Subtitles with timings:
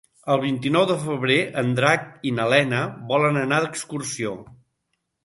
[0.35, 2.79] El vint-i-nou de febrer en Drac i na Lena
[3.13, 4.33] volen anar d'excursió.